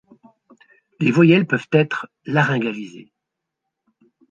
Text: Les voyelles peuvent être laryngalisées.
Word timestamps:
Les 0.99 1.11
voyelles 1.11 1.45
peuvent 1.45 1.67
être 1.73 2.09
laryngalisées. 2.25 3.11